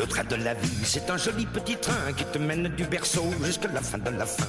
[0.00, 3.22] Le train de la vie, c'est un joli petit train qui te mène du berceau
[3.44, 4.48] jusqu'à la fin de la fin.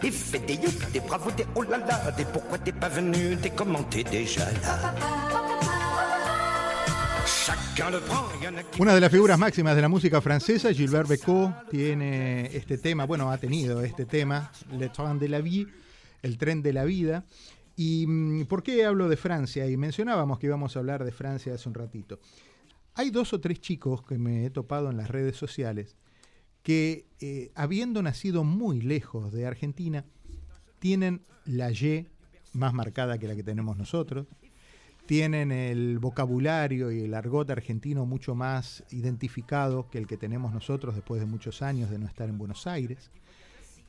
[0.00, 3.34] Et fait des youp, des bravos, des oh là là, des pourquoi t'es pas venu,
[3.34, 4.94] des comment t'es déjà là.
[7.26, 8.80] Chacun le prend, y en a qui...
[8.80, 13.32] Una de las figuras máximas de la música francesa, Gilbert Bécaud, tiene este tema, bueno,
[13.32, 15.66] ha tenido este tema, Le Train de la Vie,
[16.22, 17.24] el tren de la vida.
[17.74, 19.66] ¿Y mm, por qué hablo de Francia?
[19.66, 22.20] Y mencionábamos que íbamos a hablar de Francia hace un ratito.
[22.94, 25.96] Hay dos o tres chicos que me he topado en las redes sociales
[26.62, 30.04] que, eh, habiendo nacido muy lejos de Argentina,
[30.78, 32.06] tienen la Y
[32.52, 34.26] más marcada que la que tenemos nosotros,
[35.06, 40.94] tienen el vocabulario y el argot argentino mucho más identificado que el que tenemos nosotros
[40.94, 43.10] después de muchos años de no estar en Buenos Aires.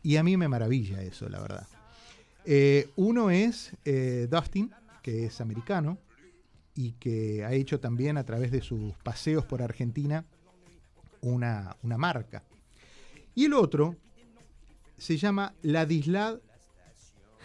[0.01, 1.67] Y a mí me maravilla eso, la verdad.
[2.45, 5.97] Eh, uno es eh, Dustin, que es americano
[6.75, 10.25] y que ha hecho también a través de sus paseos por Argentina
[11.21, 12.43] una, una marca.
[13.35, 13.95] Y el otro
[14.97, 16.39] se llama Ladislав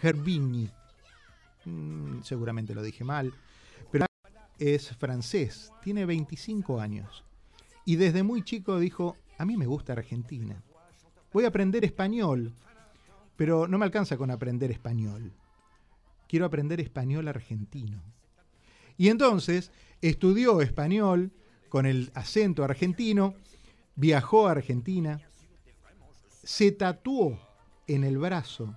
[0.01, 0.69] Herbigny.
[1.65, 3.33] Mm, seguramente lo dije mal,
[3.91, 4.05] pero
[4.57, 7.23] es francés, tiene 25 años.
[7.85, 10.61] Y desde muy chico dijo, a mí me gusta Argentina.
[11.31, 12.53] Voy a aprender español,
[13.35, 15.31] pero no me alcanza con aprender español.
[16.27, 18.01] Quiero aprender español argentino.
[18.99, 21.31] Y entonces estudió español
[21.69, 23.33] con el acento argentino,
[23.95, 25.21] viajó a Argentina,
[26.43, 27.39] se tatuó
[27.87, 28.75] en el brazo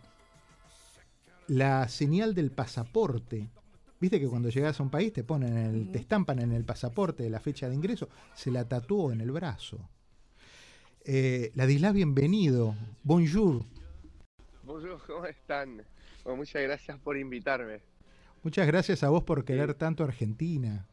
[1.49, 3.51] la señal del pasaporte.
[3.99, 7.29] Viste que cuando llegas a un país te ponen el, te estampan en el pasaporte
[7.29, 8.09] la fecha de ingreso.
[8.37, 9.91] Se la tatuó en el brazo.
[11.05, 12.77] Eh, Ladislав, bienvenido.
[13.03, 13.65] Bonjour.
[14.63, 15.83] Bonjour, ¿cómo están?
[16.23, 17.92] Bueno, muchas gracias por invitarme.
[18.43, 20.87] Muchas gracias a vos por querer tanto Argentina.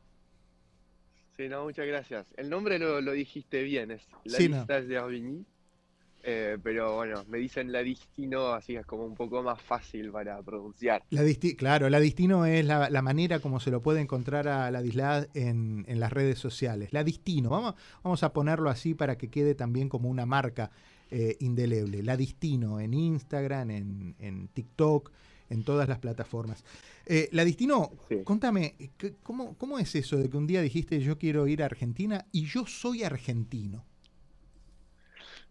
[1.38, 2.28] Sí, no, muchas gracias.
[2.38, 4.66] El nombre lo, lo dijiste bien, es La Sí, no.
[4.66, 5.46] de Herbigny.
[6.22, 10.42] Eh, pero bueno, me dicen la destino, así es como un poco más fácil para
[10.42, 11.02] pronunciar.
[11.12, 14.70] La disti- claro, la distino es la, la manera como se lo puede encontrar a
[14.70, 16.92] Ladislав en, en las redes sociales.
[16.92, 20.72] La distino, vamos, vamos a ponerlo así para que quede también como una marca
[21.10, 22.04] eh, indeleble.
[22.04, 25.12] La distino en Instagram, en, en TikTok,
[25.50, 26.64] en todas las plataformas.
[27.06, 28.22] Eh, la distino, Sí.
[28.24, 31.66] contame, ¿qué- cómo, ¿cómo es eso de que un día dijiste yo quiero ir a
[31.66, 33.84] Argentina y yo soy argentino?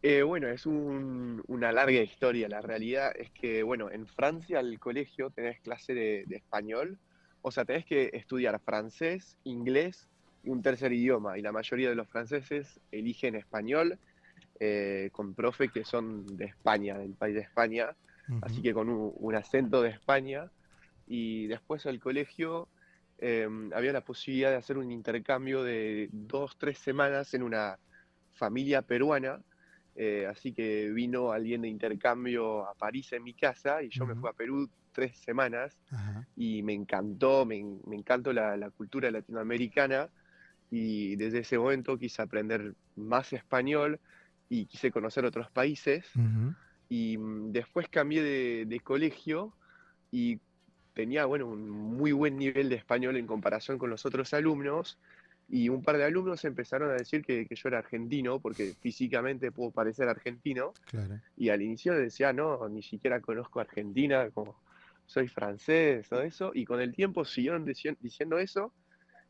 [0.03, 2.48] Eh, bueno, es un- una larga historia.
[2.48, 6.98] La realidad es que, bueno, en Francia al colegio tenés clase de, de español,
[7.42, 10.08] o sea, tenés que estudiar francés, inglés
[10.44, 11.37] y un tercer idioma.
[11.37, 13.98] Y la mayoría de los franceses eligen español
[14.60, 17.97] eh, con profe que son de España, del país de España.
[18.41, 20.50] Así que con un, un acento de España.
[21.06, 22.69] Y después al colegio
[23.19, 27.78] eh, había la posibilidad de hacer un intercambio de dos, tres semanas en una
[28.34, 29.41] familia peruana.
[29.94, 34.15] eh, así que vino alguien de intercambio a París en mi casa y yo me
[34.15, 35.77] fui a Perú tres semanas
[36.37, 40.09] y me encantó, me, me encantó la, la cultura latinoamericana
[40.71, 43.99] y desde ese momento quise aprender más español
[44.49, 46.06] y quise conocer otros países.
[46.88, 49.53] Y mm, después cambié de, de colegio
[50.10, 50.41] y
[50.94, 54.99] tenía, bueno, un muy buen nivel de español en comparación con los otros alumnos
[55.49, 59.53] y un par de alumnos empezaron a decir que, que yo era argentino porque físicamente
[59.53, 61.21] puedo parecer argentino Claro.
[61.37, 64.56] y al inicio decía, no, ni siquiera conozco Argentina, como
[65.06, 68.72] soy francés, todo eso, y con el tiempo siguieron dici- diciendo eso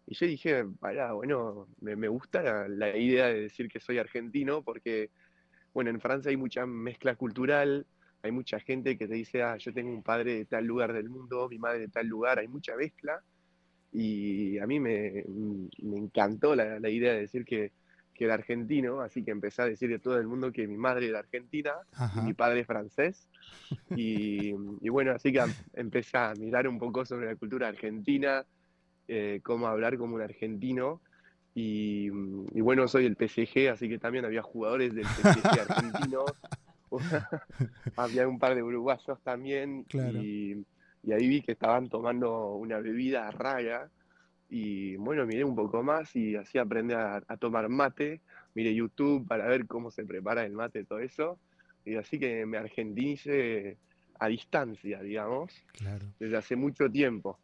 [0.07, 3.99] y yo dije, pará, bueno, me, me gusta la, la idea de decir que soy
[3.99, 5.11] argentino porque,
[5.79, 7.87] bueno, en Francia hay mucha mezcla cultural,
[8.25, 11.09] hay mucha gente que te dice, ah, yo tengo un padre de tal lugar del
[11.09, 13.23] mundo, mi madre de tal lugar, hay mucha mezcla.
[13.93, 15.23] Y a mí me,
[15.81, 17.71] me encantó la, la idea de decir que,
[18.13, 21.07] que era argentino, así que empecé a decir a todo el mundo que mi madre
[21.11, 21.75] era argentina
[22.17, 23.29] y mi padre francés.
[23.95, 24.51] Y,
[24.81, 28.45] y bueno, así que empecé a mirar un poco sobre la cultura argentina,
[29.07, 31.01] eh, cómo hablar como un argentino.
[31.61, 36.33] Y, y bueno, soy del PSG, así que también había jugadores del PSG argentinos.
[37.97, 39.83] había un par de uruguayos también.
[39.85, 40.23] Claro.
[40.23, 40.65] Y,
[41.03, 43.91] y ahí vi que estaban tomando una bebida rara.
[44.49, 48.21] Y bueno, miré un poco más y así aprendí a, a tomar mate.
[48.55, 51.39] Miré YouTube para ver cómo se prepara el mate, todo eso.
[51.85, 53.79] Y así que me argentinice
[54.21, 56.07] a distancia, digamos, Claro.
[56.21, 57.39] desde hace mucho tiempo.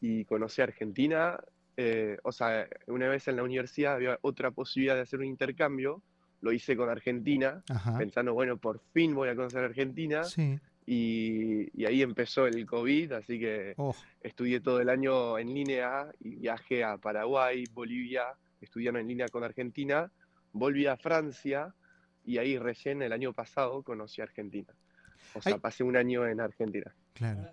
[0.00, 1.38] Y conocí a Argentina,
[1.76, 6.02] eh, o sea, una vez en la universidad había otra posibilidad de hacer un intercambio,
[6.40, 7.96] lo hice con Argentina, Ajá.
[7.98, 10.58] pensando, bueno, por fin voy a conocer Argentina, Sí.
[10.86, 16.06] y, y ahí empezó el COVID, así que Oh, estudié todo el año en línea
[16.20, 18.24] y viajé a Paraguay, Bolivia,
[18.60, 20.10] estudiando en línea con Argentina,
[20.52, 21.74] volví a Francia
[22.24, 24.72] y ahí recién el año pasado conocí a Argentina.
[25.34, 26.94] O sea, pasé un año en Argentina.
[27.14, 27.48] Claro.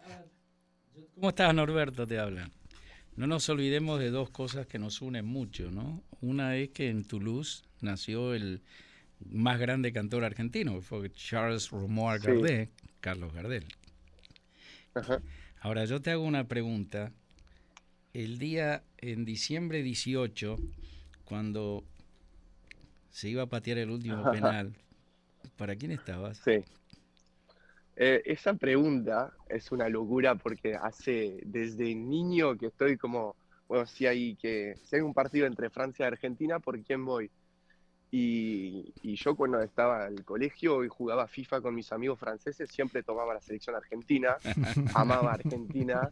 [1.15, 2.05] ¿Cómo estás, Norberto?
[2.05, 2.49] Te habla.
[3.21, 6.01] No nos olvidemos de dos cosas que nos unen mucho, ¿no?
[6.21, 8.63] Una es que en Toulouse nació el
[9.29, 12.69] más grande cantor argentino, que fue Charles Romuald Gardel,
[12.99, 13.67] Carlos Gardel.
[15.59, 17.11] Ahora yo te hago una pregunta.
[18.11, 20.57] El día en diciembre 18,
[21.23, 21.83] cuando
[23.11, 24.73] se iba a patear el último penal,
[25.57, 26.41] ¿para quién estabas?
[26.43, 26.65] Sí.
[28.03, 33.35] Eh, esa pregunta es una locura porque hace desde niño que estoy como,
[33.67, 37.29] bueno, si hay que, si hay un partido entre Francia y Argentina, ¿por quién voy?
[38.09, 43.03] Y, yo cuando estaba en el colegio y jugaba FIFA con mis amigos franceses, siempre
[43.03, 44.37] tomaba la selección argentina,
[44.95, 46.09] amaba Argentina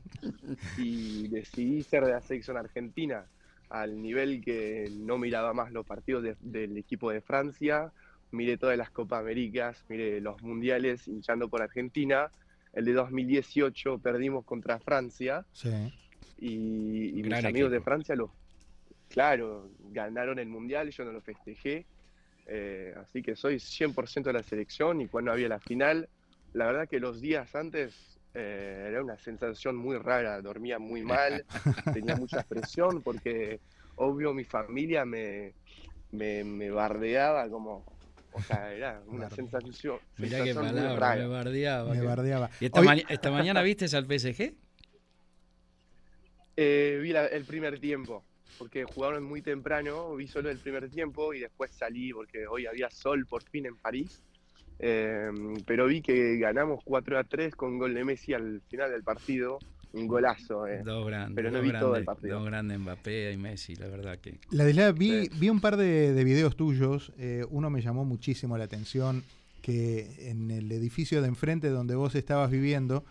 [0.77, 3.25] y decidí ser de la selección argentina
[3.67, 7.91] al nivel que no miraba más los partidos del equipo de Francia,
[8.31, 12.31] miré todas las Copas Américas, miré los mundiales hinchando por Argentina.
[12.73, 15.45] El de 2018 perdimos contra Francia
[16.37, 18.29] y, mis amigos de Francia los
[19.09, 21.85] claro, ganaron el mundial, yo no lo festejé.
[22.45, 26.09] Eh, así que soy 100% de la selección y cuando había la final,
[26.53, 31.45] la verdad que los días antes eh, era una sensación muy rara, dormía muy mal,
[31.93, 33.59] tenía mucha presión porque
[33.95, 35.53] obvio mi familia me,
[36.11, 37.85] me, bardeaba como,
[38.31, 41.93] o sea, era una sensación, Mirá qué palabra, me bardeaba.
[41.93, 42.49] Me bardeaba.
[42.59, 44.53] ¿Y esta, mañana viste al PSG?
[46.61, 48.25] Eh, vi el primer tiempo
[48.59, 52.91] porque jugaron muy temprano, vi solo el primer tiempo y después salí porque hoy había
[52.91, 54.21] sol por fin en París.
[54.77, 59.03] Em, pero vi que ganamos 4 a 3 con gol de Messi al final del
[59.03, 59.59] partido.
[59.93, 60.81] Un golazo, eh.
[60.83, 61.35] Dos grandes.
[61.35, 62.37] Pero no vi todo el partido.
[62.37, 64.39] Dos grandes Mbappé y Messi, la verdad que.
[64.51, 67.11] La de vi, vi un par de, videos tuyos.
[67.17, 69.23] Eh, uno me llamó muchísimo la atención
[69.61, 73.03] que en el edificio de enfrente donde vos estabas viviendo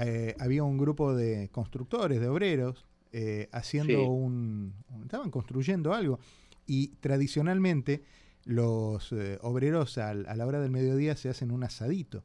[0.00, 6.20] eh, había un grupo de constructores, de obreros, eh, haciendo un, estaban construyendo algo.
[6.66, 8.02] Y tradicionalmente
[8.44, 12.24] los eh, obreros a la hora del mediodía se hacen un asadito.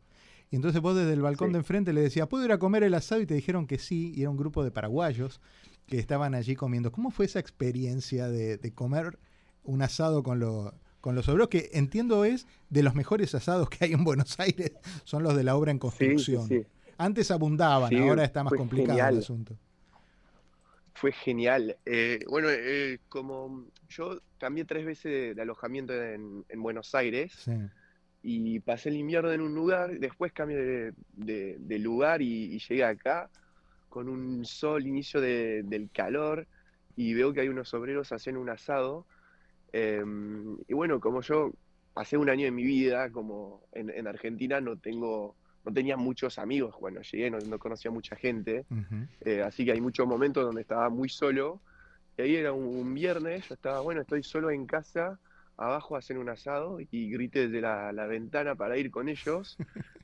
[0.53, 2.93] Y entonces vos desde el balcón de enfrente le decías, ¿puedo ir a comer el
[2.93, 3.19] asado?
[3.19, 5.41] Y te dijeron que sí, y era un grupo de paraguayos
[5.87, 6.91] que estaban allí comiendo.
[6.91, 9.17] ¿Cómo fue esa experiencia de, comer
[9.63, 10.39] un asado con,
[11.01, 11.47] con los obreros?
[11.47, 14.73] Que entiendo es de los mejores asados que hay en Buenos Aires,
[15.05, 16.47] son los de la obra en construcción.
[16.99, 19.57] Antes abundaban, ahora está más complicado el asunto
[20.93, 21.75] fue genial.
[21.85, 27.49] Eh, bueno, eh, como yo cambié tres veces de, alojamiento en, Buenos Aires
[28.23, 33.29] y pasé el invierno en un lugar, después cambié de, lugar y, llegué acá
[33.89, 36.47] con un sol, inicio del calor
[36.95, 39.05] y veo que hay unos obreros haciendo un asado.
[39.73, 41.51] Em, y bueno, como yo
[41.93, 45.35] pasé un año de mi vida, como en Argentina no tengo
[45.65, 48.65] no tenía muchos amigos cuando llegué, no, conocía mucha gente,
[49.21, 51.61] eh, así que hay muchos momentos donde estaba muy solo.
[52.17, 55.19] Y ahí era un, viernes, yo estaba, bueno, estoy solo en casa,
[55.57, 59.57] abajo hacen un asado y grité desde la, ventana para ir con ellos.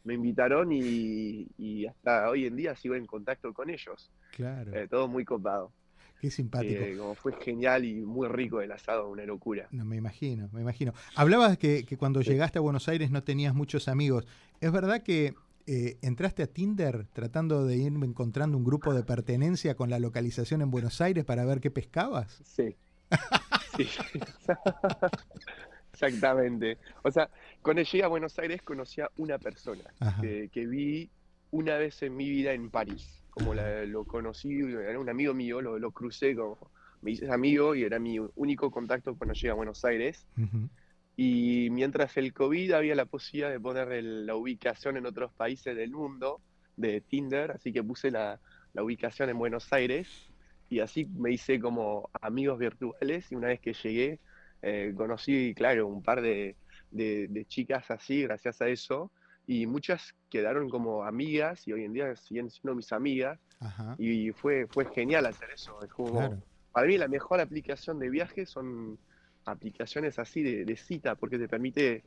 [0.04, 4.12] Me invitaron y, hasta hoy en día sigo en contacto con ellos.
[4.32, 4.74] Claro.
[4.76, 5.72] Eh, todo muy copado.
[6.20, 6.84] Qué simpático.
[6.84, 9.68] Eh, como fue genial y muy rico el asado, una locura.
[9.72, 10.94] No, me imagino, me imagino.
[11.16, 14.28] Hablabas que, que cuando llegaste a Buenos Aires no tenías muchos amigos.
[14.60, 15.34] ¿Es verdad que
[15.72, 20.64] eh, entraste a Tinder tratando de ir encontrando un grupo de pertenencia con la localización
[20.64, 22.42] en Buenos Aires para ver qué pescabas?
[22.44, 22.76] Sí.
[25.94, 26.78] Exactamente.
[27.04, 27.30] O sea,
[27.62, 29.84] cuando llegué a Buenos Aires conocí a una persona
[30.22, 31.10] que, vi
[31.52, 33.24] una vez en mi vida en París.
[33.32, 36.58] Como lo conocí, era un amigo mío, lo, crucé como
[37.02, 40.26] me hice amigo y era mi único contacto cuando llegué a Buenos Aires.
[41.16, 45.92] Y mientras el COVID había la posibilidad de poner la ubicación en otros países del
[45.92, 46.40] mundo
[46.78, 48.40] de Tinder, así que puse la,
[48.74, 50.29] ubicación en Buenos Aires
[50.70, 54.20] y así me hice como amigos virtuales y una vez que llegué
[54.62, 56.56] eh, conocí, claro, un par de,
[57.48, 59.12] chicas así gracias a eso
[59.48, 63.40] y muchas quedaron como amigas y hoy en día siguen siendo mis amigas
[63.98, 65.80] y fue, fue genial hacer eso.
[65.84, 68.98] Es como, Para mí la mejor aplicación de viaje son
[69.46, 72.04] aplicaciones así de, cita, porque te permite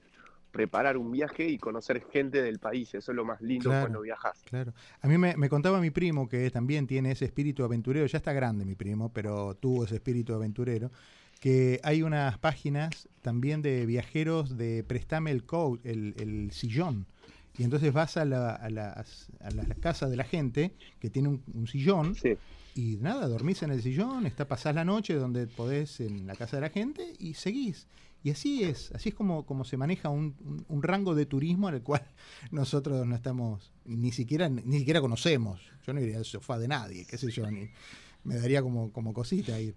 [0.52, 2.94] preparar un viaje y conocer gente del país.
[2.94, 4.40] Eso es lo más lindo cuando viajas.
[4.44, 4.72] Claro.
[5.00, 8.06] A mí me, contaba mi primo que también tiene ese espíritu aventurero.
[8.06, 10.92] Ya está grande mi primo, pero tuvo ese espíritu aventurero.
[11.40, 17.06] Que hay unas páginas también de viajeros de Prestame el Code, el, sillón.
[17.58, 19.04] Y entonces vas a la, a, la,
[19.80, 22.14] casa de la gente que tiene un, sillón
[22.74, 26.56] y nada, dormís en el sillón, está, pasás la noche donde podés en la casa
[26.56, 27.86] de la gente y seguís.
[28.24, 31.76] Y así es, así es como, como se maneja un, un, rango de turismo en
[31.76, 32.06] el cual
[32.50, 35.60] nosotros no estamos, ni siquiera, ni siquiera conocemos.
[35.86, 37.68] Yo no iría al sofá de nadie, qué sé yo, ni,
[38.24, 39.74] me daría como, como cosita ir.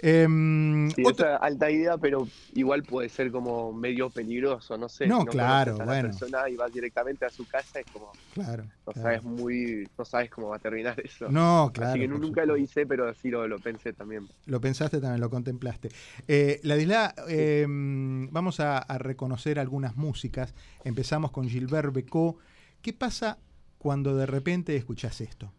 [0.00, 5.06] Eh, otra alta idea, pero igual puede ser como medio peligroso, no sé.
[5.06, 5.92] No, si claro, a bueno.
[5.94, 8.12] La persona y vas directamente a su casa, es como.
[8.34, 8.64] Claro.
[8.86, 9.02] No claro.
[9.02, 9.88] sabes muy.
[9.96, 11.28] No sabes cómo va a terminar eso.
[11.30, 11.92] No, claro.
[11.92, 12.46] Así que nunca supuesto.
[12.46, 14.28] lo hice, pero sí lo, lo pensé también.
[14.46, 15.88] Lo pensaste también, lo contemplaste.
[16.28, 20.54] Eh, Ladisla, eh, vamos a, a, reconocer algunas músicas.
[20.84, 22.36] Empezamos con Gilbert Becot.
[22.82, 23.38] ¿Qué pasa
[23.78, 25.52] cuando de repente escuchás esto?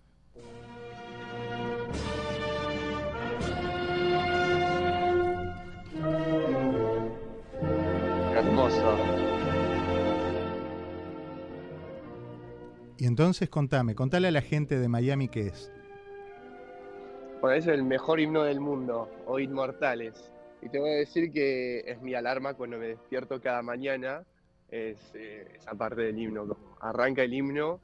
[8.66, 8.98] Hermoso.
[12.98, 15.72] Y entonces contame, contale a la gente de Miami qué es.
[17.42, 20.32] Bueno, es el mejor himno del mundo, o Inmortales.
[20.62, 24.24] Y te voy a decir que es mi alarma cuando me despierto cada mañana,
[24.72, 26.48] es eh, esa parte del himno.
[26.48, 27.80] Como arranca el himno,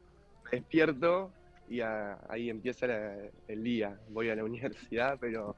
[0.45, 1.31] me despierto
[1.69, 3.99] y a, ahí empieza la, el día.
[4.09, 5.55] Voy a la universidad, pero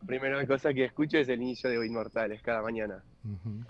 [0.00, 3.04] la primera cosa que escucho es el inicio de Inmortales cada mañana.
[3.24, 3.66] Uh -huh.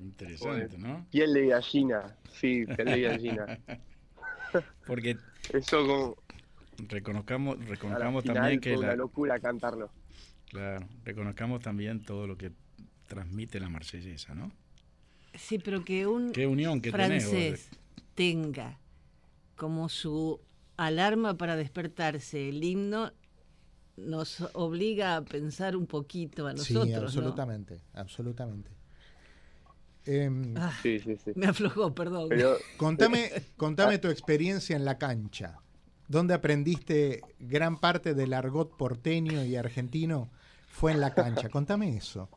[0.00, 1.06] Interesante, ¿no?
[1.10, 3.58] Piel de gallina, sí, piel de gallina.
[4.86, 5.16] Porque
[5.52, 6.16] eso como
[6.88, 9.90] reconozcamos, reconozcamos final, también que fue la una locura cantarlo.
[10.46, 12.52] Claro, reconozcamos también todo lo que
[13.06, 14.50] transmite la marsellesa, ¿no?
[15.34, 17.68] Sí, pero que un ¿Qué unión que francés
[18.14, 18.78] tenga
[19.56, 20.40] como su
[20.76, 23.12] alarma para despertarse el himno
[23.96, 26.86] nos obliga a pensar un poquito a nosotros.
[26.88, 28.00] Sí, absolutamente, ¿no?
[28.00, 28.79] absolutamente.
[30.12, 31.30] Eh, ah, sí, sí, sí.
[31.36, 32.28] Me aflojó, perdón.
[32.28, 35.60] Pero, contame, contame tu experiencia en la cancha.
[36.08, 40.28] ¿Dónde aprendiste gran parte del argot porteño y argentino?
[40.66, 41.48] Fue en la cancha.
[41.50, 42.28] Contame eso.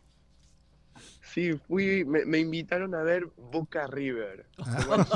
[1.21, 4.45] Sí, fui, me, me invitaron a ver Boca River.
[4.59, 5.07] Ah.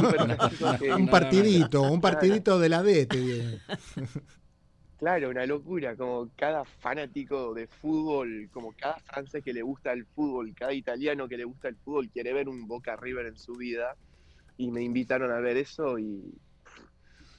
[0.98, 3.62] un partidito, un partidito de la D, te.
[4.98, 10.06] Claro, una locura, como cada fanático de fútbol, como cada francés que le gusta el
[10.08, 13.54] fútbol, cada italiano que le gusta el fútbol quiere ver un Boca River en su
[13.54, 13.96] vida.
[14.58, 16.34] Y me invitaron a ver eso y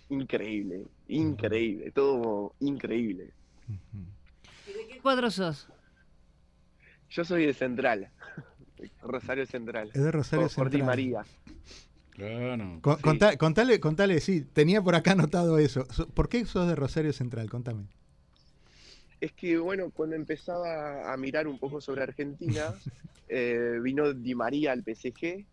[0.09, 3.33] increíble, increíble, todo increíble.
[3.69, 5.69] ¿Y de qué cuadro sos?
[7.11, 8.09] Yo soy de Central,
[9.03, 9.91] Rosario Central.
[9.93, 10.65] Es de Rosario Central.
[10.65, 11.25] Por Di María.
[12.19, 12.81] Claro.
[12.83, 13.03] Con, sí.
[13.03, 15.87] contale, contale, contale, sí, tenía por acá anotado eso.
[16.15, 17.49] ¿Por qué sos de Rosario Central?
[17.49, 17.85] Contame.
[19.21, 22.75] Es que, bueno, cuando empezaba a mirar un poco sobre Argentina,
[23.29, 25.45] eh, vino Di María al PSG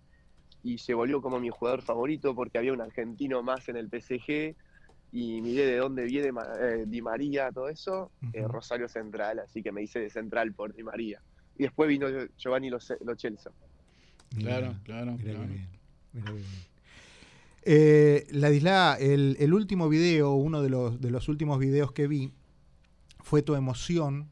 [0.63, 4.55] y se volvió como mi jugador favorito porque había un argentino más en el PSG
[5.11, 6.29] y miré de dónde viene
[6.61, 8.31] eh, Di María, todo eso, uh -huh.
[8.33, 11.21] eh, Rosario Central, así que me hice de Central por Di María.
[11.59, 12.07] Y después vino
[12.37, 13.51] Giovanni Lo, Lo Celso.
[14.35, 15.47] Claro, claro, claro.
[16.15, 16.45] Mira bien.
[17.63, 22.31] Eh, Ladisla, el, el, último video, uno de los, de los últimos videos que vi,
[23.21, 24.29] fue tu emoción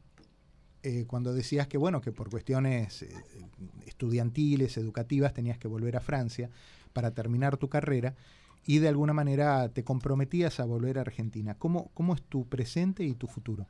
[0.82, 3.12] eh, cuando decías que, bueno, que por cuestiones eh,
[3.86, 6.48] estudiantiles, educativas, tenías que volver a Francia
[6.92, 8.14] para terminar tu carrera
[8.64, 11.54] y de alguna manera te comprometías a volver a Argentina.
[11.58, 13.66] ¿Cómo, cómo es tu presente y tu futuro?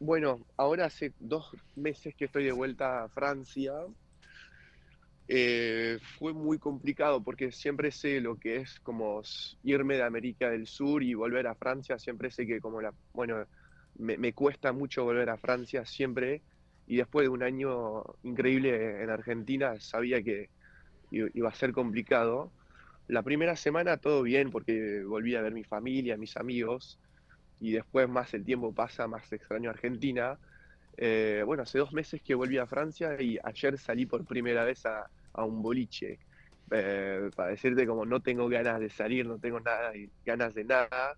[0.00, 3.72] Bueno, ahora hace dos meses que estoy de vuelta a Francia.
[5.32, 9.22] Eh, fue muy complicado porque siempre sé lo que es como
[9.62, 12.00] irme de América del Sur y volver a Francia.
[12.00, 13.46] Siempre sé que como la, bueno,
[13.96, 16.42] me, cuesta mucho volver a Francia siempre.
[16.88, 20.50] Y después de un año increíble en Argentina, sabía que
[21.12, 22.50] iba a ser complicado.
[23.06, 26.98] La primera semana todo bien porque volví a ver mi familia, mis amigos,
[27.60, 30.40] y después más el tiempo pasa, más extraño Argentina.
[30.96, 34.84] Eh, bueno, hace dos meses que volví a Francia y ayer salí por primera vez
[34.86, 36.18] a, a un boliche.
[36.72, 39.92] Eh, para decirte como no tengo ganas de salir, no tengo nada,
[40.24, 41.16] ganas de nada.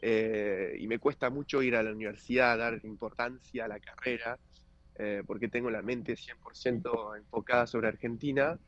[0.00, 4.38] Eh, y me cuesta mucho ir a la universidad, dar importancia a la carrera,
[4.96, 8.58] eh, porque tengo la mente 100% enfocada sobre Argentina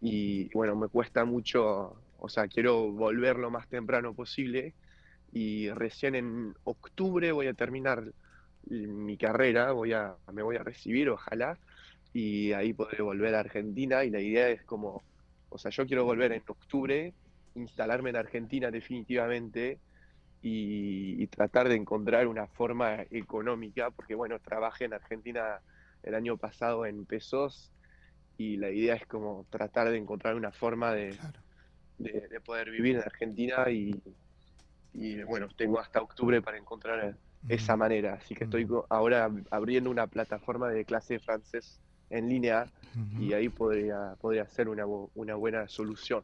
[0.00, 4.74] y bueno, me cuesta mucho, o sea, quiero volver lo más temprano posible
[5.32, 8.04] y recién en octubre voy a terminar
[8.68, 11.58] mi carrera, voy a, me voy a recibir, ojalá,
[12.12, 15.02] y ahí podré volver a Argentina y la idea es como,
[15.48, 17.14] o sea, yo quiero volver en octubre,
[17.54, 19.78] instalarme en Argentina definitivamente
[20.42, 25.60] y, y tratar de encontrar una forma económica, porque bueno, trabajé en Argentina
[26.02, 27.70] el año pasado en pesos
[28.36, 31.40] y la idea es como tratar de encontrar una forma de, Claro.
[31.98, 33.90] de, de poder vivir en Argentina y,
[34.94, 38.14] y bueno, tengo hasta octubre para encontrar esa manera.
[38.14, 42.66] Así que estoy ahora abriendo una plataforma de clase de francés en línea
[43.18, 46.22] y ahí podría, podría ser una, una buena solución.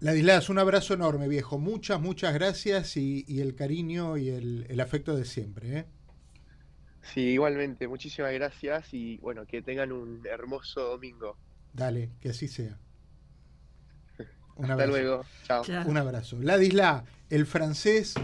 [0.00, 1.58] Ladislas, un abrazo enorme, viejo.
[1.58, 5.78] Muchas, muchas gracias y, el cariño y el, afecto de siempre.
[5.78, 5.84] ¿eh?
[7.02, 7.86] Sí, igualmente.
[7.86, 11.36] Muchísimas gracias y bueno, que tengan un hermoso domingo.
[11.74, 12.78] Dale, que así sea.
[14.56, 15.24] Un Hasta luego.
[15.44, 15.62] Chao.
[15.86, 16.38] Un abrazo.
[16.40, 18.14] Ladisla, el francés,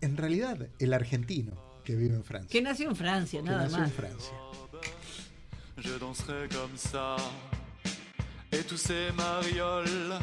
[0.00, 2.50] en realidad el argentino que vive en Francia.
[2.50, 3.88] Que nació en Francia, nada nació más.
[3.90, 4.32] en Francia.
[5.78, 7.16] Je danserai comme ça,
[8.50, 10.18] et tous ces marioles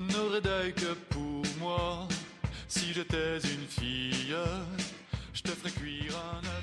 [0.00, 2.08] n'auraient d'œil que pour moi.
[2.66, 4.34] Si j'étais une fille,
[5.32, 6.55] je te ferais cuire un.